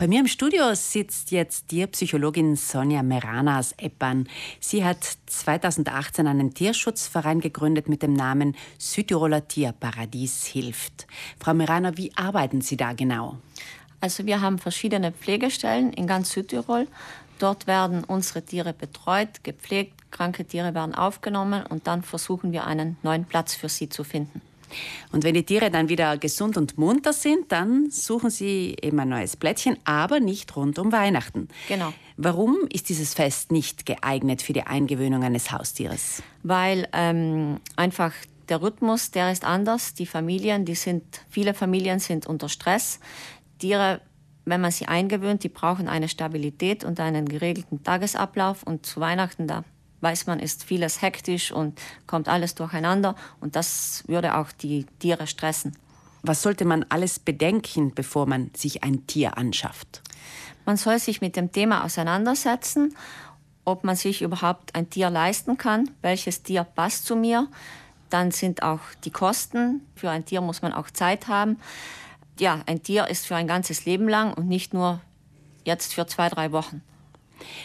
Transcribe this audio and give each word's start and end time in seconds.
Bei 0.00 0.08
mir 0.08 0.20
im 0.20 0.28
Studio 0.28 0.72
sitzt 0.72 1.30
jetzt 1.30 1.68
Tierpsychologin 1.68 2.56
Sonja 2.56 3.02
Merana 3.02 3.58
aus 3.58 3.72
Eppern. 3.72 4.30
Sie 4.58 4.82
hat 4.82 5.06
2018 5.26 6.26
einen 6.26 6.54
Tierschutzverein 6.54 7.40
gegründet 7.40 7.86
mit 7.86 8.02
dem 8.02 8.14
Namen 8.14 8.56
Südtiroler 8.78 9.46
Tierparadies 9.46 10.46
hilft. 10.46 11.06
Frau 11.38 11.52
Merana, 11.52 11.98
wie 11.98 12.16
arbeiten 12.16 12.62
Sie 12.62 12.78
da 12.78 12.94
genau? 12.94 13.36
Also 14.00 14.24
wir 14.24 14.40
haben 14.40 14.58
verschiedene 14.58 15.12
Pflegestellen 15.12 15.92
in 15.92 16.06
ganz 16.06 16.30
Südtirol. 16.30 16.88
Dort 17.38 17.66
werden 17.66 18.02
unsere 18.02 18.42
Tiere 18.42 18.72
betreut, 18.72 19.44
gepflegt, 19.44 20.10
kranke 20.10 20.46
Tiere 20.46 20.74
werden 20.74 20.94
aufgenommen 20.94 21.66
und 21.66 21.86
dann 21.86 22.02
versuchen 22.02 22.52
wir 22.52 22.66
einen 22.66 22.96
neuen 23.02 23.26
Platz 23.26 23.54
für 23.54 23.68
sie 23.68 23.90
zu 23.90 24.02
finden. 24.02 24.40
Und 25.12 25.24
wenn 25.24 25.34
die 25.34 25.44
Tiere 25.44 25.70
dann 25.70 25.88
wieder 25.88 26.16
gesund 26.16 26.56
und 26.56 26.78
munter 26.78 27.12
sind, 27.12 27.50
dann 27.52 27.90
suchen 27.90 28.30
sie 28.30 28.76
eben 28.80 28.98
ein 29.00 29.08
neues 29.08 29.36
Plättchen, 29.36 29.76
aber 29.84 30.20
nicht 30.20 30.54
rund 30.56 30.78
um 30.78 30.92
Weihnachten. 30.92 31.48
Genau. 31.68 31.92
Warum 32.16 32.58
ist 32.72 32.88
dieses 32.88 33.14
Fest 33.14 33.50
nicht 33.50 33.86
geeignet 33.86 34.42
für 34.42 34.52
die 34.52 34.62
Eingewöhnung 34.62 35.22
eines 35.24 35.50
Haustieres? 35.50 36.22
Weil 36.42 36.86
ähm, 36.92 37.60
einfach 37.76 38.12
der 38.50 38.60
Rhythmus, 38.60 39.10
der 39.10 39.32
ist 39.32 39.44
anders. 39.44 39.94
Die 39.94 40.06
Familien, 40.06 40.64
die 40.64 40.74
sind, 40.74 41.22
viele 41.30 41.54
Familien 41.54 41.98
sind 41.98 42.26
unter 42.26 42.48
Stress. 42.48 43.00
Tiere, 43.58 44.00
wenn 44.44 44.60
man 44.60 44.72
sie 44.72 44.86
eingewöhnt, 44.86 45.44
die 45.44 45.48
brauchen 45.48 45.88
eine 45.88 46.08
Stabilität 46.08 46.84
und 46.84 47.00
einen 47.00 47.28
geregelten 47.28 47.82
Tagesablauf. 47.82 48.64
Und 48.64 48.84
zu 48.84 49.00
Weihnachten, 49.00 49.46
da 49.46 49.64
weiß 50.00 50.26
man, 50.26 50.40
ist 50.40 50.64
vieles 50.64 51.02
hektisch 51.02 51.52
und 51.52 51.80
kommt 52.06 52.28
alles 52.28 52.54
durcheinander. 52.54 53.14
Und 53.40 53.56
das 53.56 54.04
würde 54.06 54.36
auch 54.36 54.52
die 54.52 54.86
Tiere 54.98 55.26
stressen. 55.26 55.76
Was 56.22 56.42
sollte 56.42 56.64
man 56.64 56.84
alles 56.88 57.18
bedenken, 57.18 57.94
bevor 57.94 58.26
man 58.26 58.50
sich 58.54 58.82
ein 58.84 59.06
Tier 59.06 59.38
anschafft? 59.38 60.02
Man 60.66 60.76
soll 60.76 60.98
sich 60.98 61.20
mit 61.20 61.36
dem 61.36 61.52
Thema 61.52 61.84
auseinandersetzen, 61.84 62.94
ob 63.64 63.84
man 63.84 63.96
sich 63.96 64.22
überhaupt 64.22 64.74
ein 64.74 64.90
Tier 64.90 65.10
leisten 65.10 65.56
kann, 65.56 65.90
welches 66.02 66.42
Tier 66.42 66.64
passt 66.64 67.06
zu 67.06 67.16
mir. 67.16 67.48
Dann 68.10 68.30
sind 68.32 68.62
auch 68.62 68.80
die 69.04 69.10
Kosten. 69.10 69.86
Für 69.94 70.10
ein 70.10 70.24
Tier 70.24 70.40
muss 70.40 70.62
man 70.62 70.72
auch 70.72 70.90
Zeit 70.90 71.28
haben. 71.28 71.58
Ja, 72.38 72.60
ein 72.66 72.82
Tier 72.82 73.06
ist 73.08 73.26
für 73.26 73.36
ein 73.36 73.46
ganzes 73.46 73.84
Leben 73.84 74.08
lang 74.08 74.34
und 74.34 74.48
nicht 74.48 74.74
nur 74.74 75.00
jetzt 75.64 75.94
für 75.94 76.06
zwei, 76.06 76.28
drei 76.28 76.52
Wochen. 76.52 76.82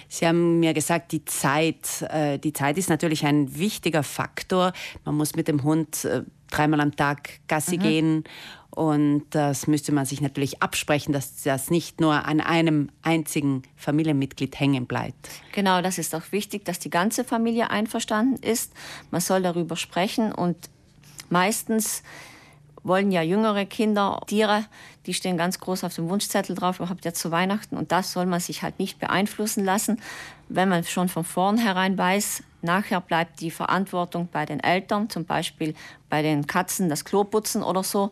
Sie 0.07 0.27
haben 0.27 0.59
mir 0.59 0.73
gesagt, 0.73 1.11
die 1.11 1.25
Zeit, 1.25 2.01
äh, 2.09 2.37
die 2.39 2.53
Zeit 2.53 2.77
ist 2.77 2.89
natürlich 2.89 3.25
ein 3.25 3.57
wichtiger 3.57 4.03
Faktor. 4.03 4.73
Man 5.03 5.15
muss 5.15 5.35
mit 5.35 5.47
dem 5.47 5.63
Hund 5.63 6.05
äh, 6.05 6.23
dreimal 6.49 6.81
am 6.81 6.95
Tag 6.95 7.39
Gassi 7.47 7.77
mhm. 7.77 7.81
gehen 7.81 8.23
und 8.75 9.23
das 9.29 9.67
müsste 9.67 9.93
man 9.93 10.05
sich 10.05 10.19
natürlich 10.19 10.61
absprechen, 10.61 11.13
dass 11.13 11.41
das 11.43 11.71
nicht 11.71 12.01
nur 12.01 12.25
an 12.25 12.41
einem 12.41 12.89
einzigen 13.01 13.63
Familienmitglied 13.77 14.59
hängen 14.59 14.85
bleibt. 14.85 15.29
Genau, 15.53 15.81
das 15.81 15.97
ist 15.97 16.13
auch 16.13 16.31
wichtig, 16.31 16.65
dass 16.65 16.79
die 16.79 16.89
ganze 16.89 17.23
Familie 17.23 17.69
einverstanden 17.69 18.43
ist. 18.43 18.73
Man 19.11 19.21
soll 19.21 19.41
darüber 19.43 19.77
sprechen 19.77 20.33
und 20.33 20.57
meistens 21.29 22.03
wollen 22.85 23.11
ja 23.11 23.21
jüngere 23.21 23.65
Kinder 23.65 24.21
Tiere, 24.27 24.65
die 25.05 25.13
stehen 25.13 25.37
ganz 25.37 25.59
groß 25.59 25.83
auf 25.83 25.95
dem 25.95 26.07
Wunschzettel 26.07 26.55
drauf, 26.55 26.79
überhaupt 26.79 27.03
ja 27.03 27.13
zu 27.13 27.31
Weihnachten. 27.31 27.75
Und 27.75 27.91
das 27.91 28.13
soll 28.13 28.25
man 28.25 28.39
sich 28.39 28.61
halt 28.61 28.79
nicht 28.79 28.99
beeinflussen 28.99 29.65
lassen, 29.65 29.99
wenn 30.47 30.69
man 30.69 30.83
schon 30.83 31.09
von 31.09 31.23
vornherein 31.23 31.97
weiß, 31.97 32.43
nachher 32.61 33.01
bleibt 33.01 33.41
die 33.41 33.51
Verantwortung 33.51 34.29
bei 34.31 34.45
den 34.45 34.59
Eltern, 34.59 35.09
zum 35.09 35.25
Beispiel 35.25 35.73
bei 36.09 36.21
den 36.21 36.47
Katzen 36.47 36.87
das 36.87 37.03
Klo 37.03 37.23
putzen 37.23 37.63
oder 37.63 37.83
so. 37.83 38.11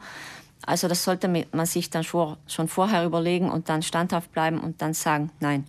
Also 0.65 0.87
das 0.87 1.03
sollte 1.03 1.27
man 1.27 1.65
sich 1.65 1.89
dann 1.89 2.03
schon 2.03 2.67
vorher 2.67 3.05
überlegen 3.05 3.51
und 3.51 3.69
dann 3.69 3.83
standhaft 3.83 4.31
bleiben 4.31 4.59
und 4.59 4.81
dann 4.81 4.93
sagen, 4.93 5.29
nein, 5.39 5.65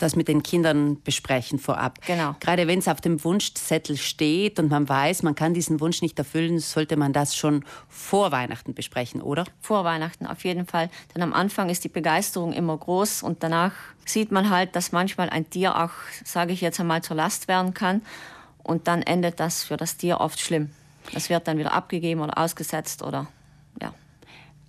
das 0.00 0.16
mit 0.16 0.28
den 0.28 0.42
Kindern 0.42 1.02
besprechen 1.02 1.58
vorab. 1.58 1.98
Genau. 2.06 2.34
Gerade 2.40 2.66
wenn 2.66 2.78
es 2.78 2.88
auf 2.88 3.00
dem 3.00 3.22
Wunschzettel 3.22 3.96
steht 3.96 4.58
und 4.58 4.70
man 4.70 4.88
weiß, 4.88 5.22
man 5.22 5.34
kann 5.34 5.54
diesen 5.54 5.80
Wunsch 5.80 6.02
nicht 6.02 6.18
erfüllen, 6.18 6.58
sollte 6.58 6.96
man 6.96 7.12
das 7.12 7.36
schon 7.36 7.64
vor 7.88 8.32
Weihnachten 8.32 8.74
besprechen, 8.74 9.20
oder? 9.20 9.44
Vor 9.60 9.84
Weihnachten 9.84 10.26
auf 10.26 10.44
jeden 10.44 10.66
Fall. 10.66 10.90
Denn 11.14 11.22
am 11.22 11.32
Anfang 11.32 11.68
ist 11.68 11.84
die 11.84 11.88
Begeisterung 11.88 12.52
immer 12.52 12.76
groß 12.76 13.22
und 13.22 13.42
danach 13.42 13.72
sieht 14.04 14.32
man 14.32 14.50
halt, 14.50 14.74
dass 14.76 14.92
manchmal 14.92 15.30
ein 15.30 15.48
Tier 15.50 15.76
auch, 15.76 15.90
sage 16.24 16.52
ich 16.52 16.60
jetzt 16.60 16.80
einmal, 16.80 17.02
zur 17.02 17.16
Last 17.16 17.48
werden 17.48 17.74
kann. 17.74 18.02
Und 18.62 18.86
dann 18.86 19.02
endet 19.02 19.40
das 19.40 19.64
für 19.64 19.76
das 19.76 19.96
Tier 19.96 20.20
oft 20.20 20.40
schlimm. 20.40 20.70
Das 21.12 21.28
wird 21.28 21.48
dann 21.48 21.58
wieder 21.58 21.72
abgegeben 21.72 22.20
oder 22.20 22.38
ausgesetzt 22.38 23.02
oder. 23.02 23.26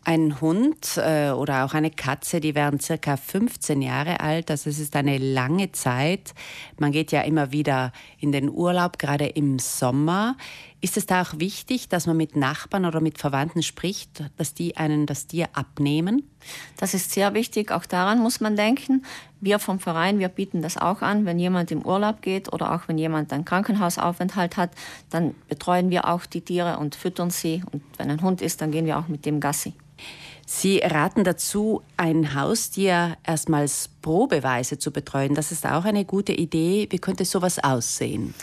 Ein 0.05 0.41
Hund 0.41 0.97
äh, 0.97 1.31
oder 1.31 1.63
auch 1.63 1.73
eine 1.73 1.89
Katze, 1.89 2.41
die 2.41 2.55
werden 2.55 2.79
circa 2.79 3.15
15 3.15 3.81
Jahre 3.81 4.19
alt. 4.19 4.51
Also 4.51 4.69
es 4.69 4.79
ist 4.79 4.95
eine 4.95 5.17
lange 5.17 5.71
Zeit. 5.71 6.33
Man 6.77 6.91
geht 6.91 7.11
ja 7.11 7.21
immer 7.21 7.51
wieder 7.51 7.93
in 8.19 8.31
den 8.31 8.49
Urlaub, 8.49 8.99
gerade 8.99 9.27
im 9.27 9.59
Sommer. 9.59 10.35
Ist 10.83 10.97
es 10.97 11.05
da 11.05 11.21
auch 11.21 11.39
wichtig, 11.39 11.87
dass 11.87 12.07
man 12.07 12.17
mit 12.17 12.35
Nachbarn 12.35 12.83
oder 12.83 12.99
mit 12.99 13.17
Verwandten 13.17 13.63
spricht, 13.63 14.21
dass 14.35 14.53
die 14.53 14.75
einen 14.75 15.05
das 15.05 15.27
Tier 15.27 15.47
abnehmen? 15.53 16.29
Das 16.75 16.93
ist 16.93 17.11
sehr 17.11 17.33
wichtig. 17.33 17.71
Auch 17.71 17.85
daran 17.85 18.19
muss 18.19 18.41
man 18.41 18.57
denken. 18.57 19.05
Wir 19.39 19.59
vom 19.59 19.79
Verein, 19.79 20.19
wir 20.19 20.27
bieten 20.27 20.61
das 20.61 20.75
auch 20.77 21.01
an. 21.01 21.25
Wenn 21.25 21.39
jemand 21.39 21.71
im 21.71 21.85
Urlaub 21.85 22.21
geht 22.21 22.51
oder 22.51 22.75
auch 22.75 22.89
wenn 22.89 22.97
jemand 22.97 23.31
einen 23.31 23.45
Krankenhausaufenthalt 23.45 24.57
hat, 24.57 24.71
dann 25.09 25.35
betreuen 25.47 25.89
wir 25.89 26.09
auch 26.09 26.25
die 26.25 26.41
Tiere 26.41 26.77
und 26.77 26.95
füttern 26.95 27.29
sie. 27.29 27.63
Und 27.71 27.81
wenn 27.97 28.11
ein 28.11 28.21
Hund 28.21 28.41
ist, 28.41 28.59
dann 28.59 28.71
gehen 28.71 28.85
wir 28.85 28.99
auch 28.99 29.07
mit 29.07 29.25
dem 29.25 29.39
Gassi. 29.39 29.71
Sie 30.45 30.79
raten 30.79 31.23
dazu, 31.23 31.81
ein 31.95 32.35
Haustier 32.35 33.15
erstmals 33.25 33.89
probeweise 34.01 34.77
zu 34.77 34.91
betreuen. 34.91 35.33
Das 35.33 35.53
ist 35.53 35.65
auch 35.65 35.85
eine 35.85 36.03
gute 36.03 36.33
Idee. 36.33 36.87
Wie 36.89 36.99
könnte 36.99 37.23
sowas 37.23 37.63
aussehen? 37.63 38.33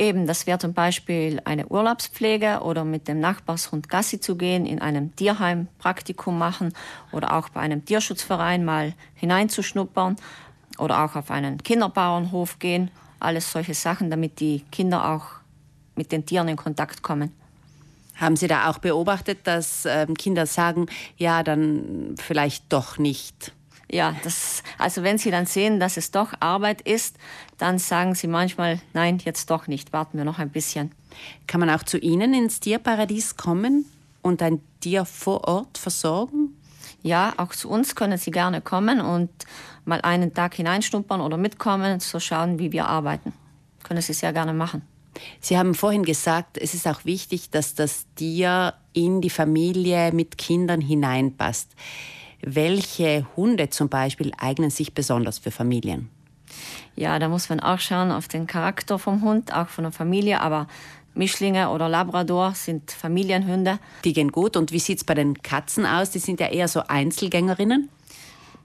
Eben, 0.00 0.26
das 0.26 0.46
wäre 0.46 0.58
zum 0.58 0.72
Beispiel 0.72 1.42
eine 1.44 1.66
Urlaubspflege 1.66 2.60
oder 2.62 2.86
mit 2.86 3.06
dem 3.06 3.20
Nachbarshund 3.20 3.90
Gassi 3.90 4.18
zu 4.18 4.34
gehen, 4.34 4.64
in 4.64 4.80
einem 4.80 5.14
Tierheim 5.14 5.68
Praktikum 5.76 6.38
machen 6.38 6.72
oder 7.12 7.36
auch 7.36 7.50
bei 7.50 7.60
einem 7.60 7.84
Tierschutzverein 7.84 8.64
mal 8.64 8.94
hineinzuschnuppern 9.16 10.16
oder 10.78 11.04
auch 11.04 11.16
auf 11.16 11.30
einen 11.30 11.62
Kinderbauernhof 11.62 12.58
gehen. 12.58 12.90
Alles 13.18 13.52
solche 13.52 13.74
Sachen, 13.74 14.08
damit 14.08 14.40
die 14.40 14.64
Kinder 14.72 15.06
auch 15.06 15.26
mit 15.96 16.12
den 16.12 16.24
Tieren 16.24 16.48
in 16.48 16.56
Kontakt 16.56 17.02
kommen. 17.02 17.32
Haben 18.16 18.36
Sie 18.36 18.48
da 18.48 18.70
auch 18.70 18.78
beobachtet, 18.78 19.40
dass 19.44 19.84
ähm, 19.84 20.16
Kinder 20.16 20.46
sagen, 20.46 20.86
ja, 21.18 21.42
dann 21.42 22.14
vielleicht 22.18 22.72
doch 22.72 22.96
nicht? 22.96 23.52
Ja, 23.92 24.14
das, 24.22 24.62
also 24.78 25.02
wenn 25.02 25.18
sie 25.18 25.32
dann 25.32 25.46
sehen, 25.46 25.80
dass 25.80 25.96
es 25.96 26.12
doch 26.12 26.32
Arbeit 26.38 26.80
ist, 26.82 27.16
dann 27.58 27.78
sagen 27.78 28.14
sie 28.14 28.28
manchmal, 28.28 28.80
nein, 28.92 29.18
jetzt 29.24 29.50
doch 29.50 29.66
nicht, 29.66 29.92
warten 29.92 30.16
wir 30.16 30.24
noch 30.24 30.38
ein 30.38 30.50
bisschen. 30.50 30.92
Kann 31.48 31.58
man 31.58 31.70
auch 31.70 31.82
zu 31.82 31.98
Ihnen 31.98 32.32
ins 32.32 32.60
Tierparadies 32.60 33.36
kommen 33.36 33.84
und 34.22 34.42
ein 34.42 34.60
Tier 34.78 35.04
vor 35.04 35.48
Ort 35.48 35.76
versorgen? 35.76 36.56
Ja, 37.02 37.34
auch 37.36 37.50
zu 37.50 37.68
uns 37.68 37.96
können 37.96 38.18
Sie 38.18 38.30
gerne 38.30 38.60
kommen 38.60 39.00
und 39.00 39.30
mal 39.84 40.00
einen 40.02 40.34
Tag 40.34 40.54
hineinschnuppern 40.54 41.20
oder 41.20 41.36
mitkommen, 41.36 41.98
so 41.98 42.20
schauen, 42.20 42.58
wie 42.58 42.70
wir 42.70 42.86
arbeiten. 42.86 43.32
Können 43.82 44.02
Sie 44.02 44.12
sehr 44.12 44.32
gerne 44.32 44.52
machen. 44.52 44.82
Sie 45.40 45.58
haben 45.58 45.74
vorhin 45.74 46.04
gesagt, 46.04 46.58
es 46.58 46.74
ist 46.74 46.86
auch 46.86 47.04
wichtig, 47.04 47.50
dass 47.50 47.74
das 47.74 48.06
Tier 48.14 48.74
in 48.92 49.20
die 49.20 49.30
Familie 49.30 50.12
mit 50.12 50.38
Kindern 50.38 50.80
hineinpasst. 50.80 51.70
Welche 52.42 53.26
Hunde 53.36 53.70
zum 53.70 53.88
Beispiel 53.88 54.32
eignen 54.38 54.70
sich 54.70 54.94
besonders 54.94 55.38
für 55.38 55.50
Familien? 55.50 56.08
Ja, 56.96 57.18
da 57.18 57.28
muss 57.28 57.48
man 57.48 57.60
auch 57.60 57.78
schauen 57.78 58.10
auf 58.10 58.28
den 58.28 58.46
Charakter 58.46 58.98
vom 58.98 59.22
Hund, 59.22 59.54
auch 59.54 59.68
von 59.68 59.84
der 59.84 59.92
Familie, 59.92 60.40
aber 60.40 60.66
Mischlinge 61.14 61.70
oder 61.70 61.88
Labrador 61.88 62.54
sind 62.54 62.90
Familienhunde. 62.90 63.78
Die 64.04 64.12
gehen 64.12 64.32
gut. 64.32 64.56
Und 64.56 64.72
wie 64.72 64.78
sieht 64.78 64.98
es 64.98 65.04
bei 65.04 65.14
den 65.14 65.42
Katzen 65.42 65.86
aus? 65.86 66.10
Die 66.10 66.18
sind 66.18 66.40
ja 66.40 66.48
eher 66.48 66.68
so 66.68 66.82
Einzelgängerinnen. 66.86 67.88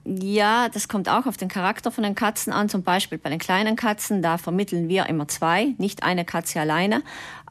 Ja, 0.08 0.68
das 0.68 0.86
kommt 0.86 1.08
auch 1.08 1.26
auf 1.26 1.36
den 1.36 1.48
Charakter 1.48 1.90
von 1.90 2.04
den 2.04 2.14
Katzen 2.14 2.52
an. 2.52 2.68
Zum 2.68 2.84
Beispiel 2.84 3.18
bei 3.18 3.28
den 3.28 3.40
kleinen 3.40 3.74
Katzen, 3.74 4.22
da 4.22 4.38
vermitteln 4.38 4.88
wir 4.88 5.06
immer 5.06 5.26
zwei, 5.26 5.74
nicht 5.78 6.04
eine 6.04 6.24
Katze 6.24 6.60
alleine. 6.60 7.02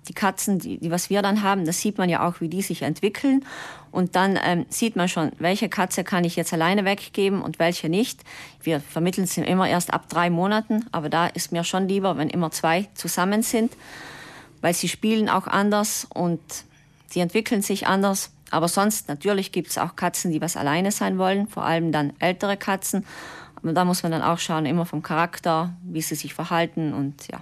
Die 0.07 0.13
Katzen, 0.13 0.59
die, 0.59 0.77
die 0.77 0.89
was 0.89 1.09
wir 1.09 1.21
dann 1.21 1.43
haben, 1.43 1.65
das 1.65 1.81
sieht 1.81 1.97
man 1.97 2.07
ja 2.07 2.25
auch, 2.25 2.39
wie 2.39 2.47
die 2.47 2.61
sich 2.61 2.83
entwickeln. 2.83 3.43
Und 3.91 4.15
dann 4.15 4.39
ähm, 4.41 4.65
sieht 4.69 4.95
man 4.95 5.09
schon, 5.09 5.33
welche 5.37 5.67
Katze 5.67 6.05
kann 6.05 6.23
ich 6.23 6.37
jetzt 6.37 6.53
alleine 6.53 6.85
weggeben 6.85 7.41
und 7.41 7.59
welche 7.59 7.89
nicht. 7.89 8.21
Wir 8.61 8.79
vermitteln 8.79 9.27
sie 9.27 9.41
immer 9.41 9.67
erst 9.67 9.93
ab 9.93 10.07
drei 10.07 10.29
Monaten, 10.29 10.85
aber 10.93 11.09
da 11.09 11.27
ist 11.27 11.51
mir 11.51 11.65
schon 11.65 11.89
lieber, 11.89 12.15
wenn 12.17 12.29
immer 12.29 12.51
zwei 12.51 12.87
zusammen 12.93 13.43
sind, 13.43 13.73
weil 14.61 14.73
sie 14.73 14.87
spielen 14.87 15.27
auch 15.27 15.47
anders 15.47 16.07
und 16.13 16.39
sie 17.07 17.19
entwickeln 17.19 17.61
sich 17.61 17.85
anders. 17.85 18.31
Aber 18.51 18.67
sonst, 18.67 19.07
natürlich 19.07 19.51
gibt 19.51 19.69
es 19.69 19.77
auch 19.77 19.95
Katzen, 19.95 20.31
die 20.31 20.41
was 20.41 20.55
alleine 20.55 20.91
sein 20.91 21.17
wollen, 21.17 21.47
vor 21.47 21.63
allem 21.63 21.91
dann 21.91 22.13
ältere 22.19 22.57
Katzen. 22.57 23.05
Aber 23.55 23.73
da 23.73 23.85
muss 23.85 24.03
man 24.03 24.11
dann 24.11 24.21
auch 24.21 24.39
schauen, 24.39 24.65
immer 24.65 24.85
vom 24.85 25.01
Charakter, 25.01 25.73
wie 25.83 26.01
sie 26.01 26.15
sich 26.15 26.33
verhalten 26.33 26.93
und 26.93 27.27
ja. 27.31 27.41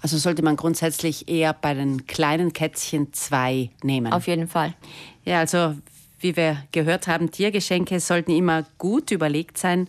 Also 0.00 0.16
sollte 0.18 0.42
man 0.42 0.56
grundsätzlich 0.56 1.28
eher 1.28 1.52
bei 1.54 1.74
den 1.74 2.06
kleinen 2.06 2.52
Kätzchen 2.52 3.12
zwei 3.12 3.70
nehmen? 3.82 4.12
Auf 4.12 4.28
jeden 4.28 4.46
Fall. 4.46 4.74
Ja, 5.24 5.40
also 5.40 5.74
Wie 6.22 6.36
wir 6.36 6.62
gehört 6.70 7.08
haben, 7.08 7.32
Tiergeschenke 7.32 7.98
sollten 7.98 8.30
immer 8.30 8.64
gut 8.78 9.10
überlegt 9.10 9.58
sein, 9.58 9.88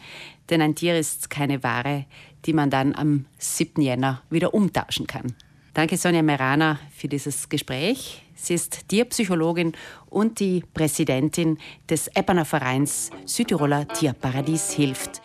denn 0.49 0.63
ein 0.63 0.73
Tier 0.73 0.97
ist 0.97 1.29
keine 1.29 1.61
Ware, 1.61 2.05
die 2.45 2.53
man 2.53 2.71
dann 2.71 2.95
am 2.95 3.25
7. 3.37 3.79
Jänner 3.83 4.23
wieder 4.31 4.55
umtauschen 4.55 5.05
kann. 5.05 5.35
Danke 5.73 5.97
Sonja 5.97 6.21
Merana 6.21 6.79
für 6.95 7.07
dieses 7.07 7.49
Gespräch. 7.49 8.21
Sie 8.35 8.53
ist 8.53 8.89
Tierpsychologin 8.89 9.73
und 10.07 10.39
die 10.39 10.63
Präsidentin 10.71 11.57
des 11.89 12.09
Epperner 12.09 12.45
Vereins 12.45 13.09
Südtiroler 13.25 13.87
Tierparadies 13.87 14.71
hilft. 14.73 15.21